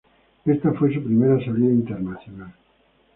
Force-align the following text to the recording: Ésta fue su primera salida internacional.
Ésta 0.47 0.73
fue 0.73 0.91
su 0.91 1.03
primera 1.03 1.37
salida 1.45 1.69
internacional. 1.71 2.51